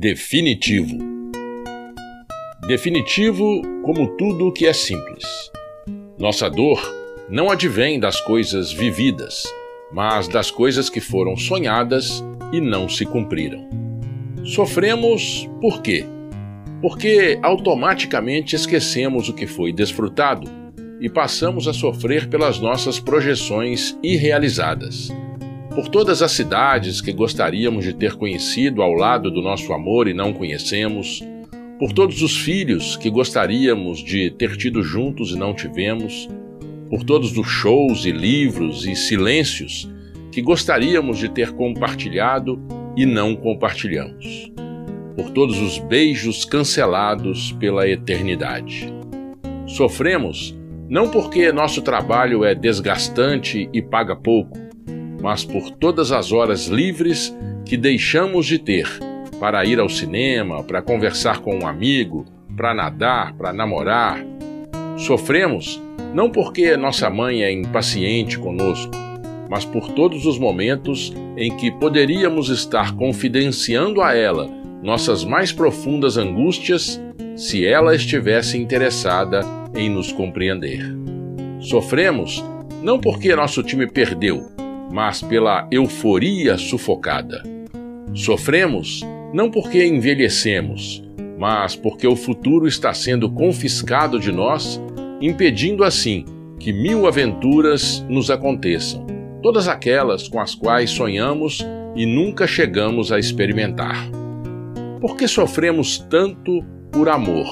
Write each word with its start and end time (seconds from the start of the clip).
Definitivo. 0.00 0.96
Definitivo 2.66 3.60
como 3.82 4.16
tudo 4.16 4.50
que 4.50 4.64
é 4.64 4.72
simples. 4.72 5.26
Nossa 6.18 6.48
dor 6.48 6.80
não 7.28 7.50
advém 7.50 8.00
das 8.00 8.18
coisas 8.18 8.72
vividas, 8.72 9.42
mas 9.92 10.26
das 10.26 10.50
coisas 10.50 10.88
que 10.88 11.02
foram 11.02 11.36
sonhadas 11.36 12.24
e 12.50 12.62
não 12.62 12.88
se 12.88 13.04
cumpriram. 13.04 13.68
Sofremos 14.42 15.46
por 15.60 15.82
quê? 15.82 16.06
Porque 16.80 17.38
automaticamente 17.42 18.56
esquecemos 18.56 19.28
o 19.28 19.34
que 19.34 19.46
foi 19.46 19.70
desfrutado 19.70 20.50
e 20.98 21.10
passamos 21.10 21.68
a 21.68 21.74
sofrer 21.74 22.26
pelas 22.26 22.58
nossas 22.58 22.98
projeções 22.98 23.98
irrealizadas 24.02 25.10
por 25.80 25.88
todas 25.88 26.20
as 26.20 26.32
cidades 26.32 27.00
que 27.00 27.10
gostaríamos 27.10 27.86
de 27.86 27.94
ter 27.94 28.14
conhecido 28.14 28.82
ao 28.82 28.92
lado 28.92 29.30
do 29.30 29.40
nosso 29.40 29.72
amor 29.72 30.08
e 30.08 30.12
não 30.12 30.30
conhecemos, 30.30 31.24
por 31.78 31.90
todos 31.90 32.20
os 32.20 32.36
filhos 32.36 32.98
que 32.98 33.08
gostaríamos 33.08 34.04
de 34.04 34.30
ter 34.30 34.58
tido 34.58 34.82
juntos 34.82 35.30
e 35.30 35.38
não 35.38 35.54
tivemos, 35.54 36.28
por 36.90 37.02
todos 37.02 37.34
os 37.34 37.46
shows 37.46 38.04
e 38.04 38.12
livros 38.12 38.84
e 38.84 38.94
silêncios 38.94 39.90
que 40.30 40.42
gostaríamos 40.42 41.16
de 41.16 41.30
ter 41.30 41.50
compartilhado 41.52 42.60
e 42.94 43.06
não 43.06 43.34
compartilhamos, 43.34 44.52
por 45.16 45.30
todos 45.30 45.58
os 45.58 45.78
beijos 45.78 46.44
cancelados 46.44 47.52
pela 47.52 47.88
eternidade. 47.88 48.92
Sofremos 49.66 50.54
não 50.90 51.08
porque 51.08 51.50
nosso 51.50 51.80
trabalho 51.80 52.44
é 52.44 52.54
desgastante 52.54 53.66
e 53.72 53.80
paga 53.80 54.14
pouco, 54.14 54.68
mas 55.20 55.44
por 55.44 55.70
todas 55.70 56.12
as 56.12 56.32
horas 56.32 56.66
livres 56.66 57.34
que 57.64 57.76
deixamos 57.76 58.46
de 58.46 58.58
ter 58.58 58.88
para 59.38 59.64
ir 59.64 59.78
ao 59.80 59.88
cinema, 59.88 60.62
para 60.62 60.82
conversar 60.82 61.40
com 61.40 61.58
um 61.58 61.66
amigo, 61.66 62.26
para 62.56 62.74
nadar, 62.74 63.32
para 63.34 63.52
namorar. 63.52 64.24
Sofremos 64.96 65.80
não 66.12 66.30
porque 66.30 66.76
nossa 66.76 67.08
mãe 67.08 67.42
é 67.42 67.52
impaciente 67.52 68.38
conosco, 68.38 68.92
mas 69.48 69.64
por 69.64 69.92
todos 69.92 70.26
os 70.26 70.38
momentos 70.38 71.14
em 71.36 71.56
que 71.56 71.70
poderíamos 71.70 72.48
estar 72.50 72.94
confidenciando 72.96 74.02
a 74.02 74.14
ela 74.14 74.48
nossas 74.82 75.24
mais 75.24 75.52
profundas 75.52 76.16
angústias 76.16 77.00
se 77.36 77.66
ela 77.66 77.94
estivesse 77.94 78.58
interessada 78.58 79.40
em 79.74 79.88
nos 79.88 80.12
compreender. 80.12 80.82
Sofremos 81.60 82.44
não 82.82 82.98
porque 82.98 83.34
nosso 83.34 83.62
time 83.62 83.86
perdeu, 83.86 84.50
mas 84.90 85.22
pela 85.22 85.68
euforia 85.70 86.58
sufocada. 86.58 87.42
Sofremos 88.14 89.02
não 89.32 89.50
porque 89.50 89.86
envelhecemos, 89.86 91.02
mas 91.38 91.76
porque 91.76 92.06
o 92.06 92.16
futuro 92.16 92.66
está 92.66 92.92
sendo 92.92 93.30
confiscado 93.30 94.18
de 94.18 94.32
nós, 94.32 94.80
impedindo 95.20 95.84
assim 95.84 96.24
que 96.58 96.72
mil 96.72 97.06
aventuras 97.06 98.04
nos 98.08 98.30
aconteçam, 98.30 99.06
todas 99.42 99.68
aquelas 99.68 100.28
com 100.28 100.40
as 100.40 100.54
quais 100.54 100.90
sonhamos 100.90 101.64
e 101.94 102.04
nunca 102.04 102.46
chegamos 102.46 103.12
a 103.12 103.18
experimentar. 103.18 104.10
Por 105.00 105.16
que 105.16 105.26
sofremos 105.26 105.98
tanto 105.98 106.62
por 106.90 107.08
amor? 107.08 107.46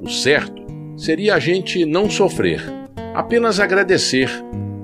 O 0.00 0.08
certo 0.08 0.62
seria 0.96 1.34
a 1.34 1.40
gente 1.40 1.84
não 1.84 2.08
sofrer, 2.08 2.62
apenas 3.14 3.58
agradecer 3.58 4.30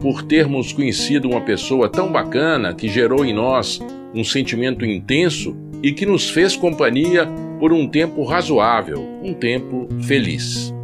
por 0.00 0.22
termos 0.22 0.72
conhecido 0.72 1.28
uma 1.28 1.42
pessoa 1.42 1.88
tão 1.88 2.10
bacana 2.10 2.74
que 2.74 2.88
gerou 2.88 3.24
em 3.24 3.34
nós 3.34 3.80
um 4.14 4.24
sentimento 4.24 4.84
intenso 4.84 5.54
e 5.82 5.92
que 5.92 6.06
nos 6.06 6.28
fez 6.28 6.56
companhia 6.56 7.28
por 7.58 7.72
um 7.72 7.86
tempo 7.86 8.24
razoável, 8.24 9.06
um 9.22 9.34
tempo 9.34 9.86
feliz. 10.00 10.74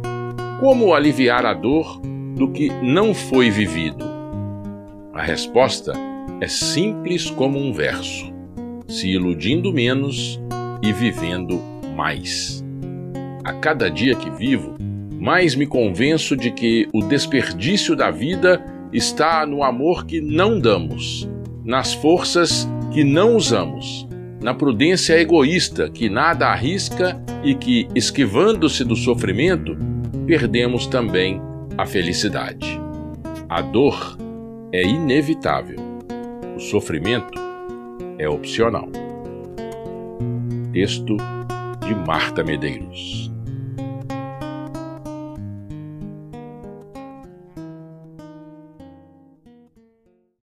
Como 0.59 0.93
aliviar 0.93 1.45
a 1.45 1.53
dor 1.53 1.99
do 2.35 2.51
que 2.51 2.69
não 2.83 3.13
foi 3.13 3.49
vivido? 3.49 4.05
A 5.13 5.23
resposta 5.23 5.93
é 6.39 6.47
simples 6.47 7.29
como 7.31 7.59
um 7.59 7.73
verso: 7.73 8.31
se 8.87 9.09
iludindo 9.09 9.73
menos 9.73 10.39
e 10.83 10.93
vivendo 10.93 11.59
mais. 11.95 12.63
A 13.43 13.53
cada 13.53 13.89
dia 13.89 14.13
que 14.13 14.29
vivo, 14.29 14.75
mais 15.19 15.55
me 15.55 15.65
convenço 15.65 16.35
de 16.35 16.51
que 16.51 16.87
o 16.93 17.01
desperdício 17.01 17.95
da 17.95 18.11
vida 18.11 18.63
está 18.91 19.45
no 19.45 19.63
amor 19.63 20.05
que 20.05 20.21
não 20.21 20.59
damos, 20.59 21.29
nas 21.63 21.93
forças 21.93 22.67
que 22.93 23.03
não 23.03 23.35
usamos, 23.35 24.07
na 24.41 24.53
prudência 24.53 25.19
egoísta 25.19 25.89
que 25.89 26.09
nada 26.09 26.47
arrisca 26.47 27.21
e 27.43 27.53
que, 27.55 27.87
esquivando-se 27.93 28.83
do 28.83 28.95
sofrimento, 28.95 29.77
perdemos 30.25 30.87
também 30.87 31.41
a 31.77 31.85
felicidade. 31.85 32.79
A 33.49 33.61
dor 33.61 34.17
é 34.71 34.83
inevitável, 34.83 35.77
o 36.55 36.59
sofrimento 36.59 37.39
é 38.17 38.27
opcional. 38.27 38.89
Texto 40.71 41.17
de 41.85 41.95
Marta 41.95 42.43
Medeiros. 42.43 43.31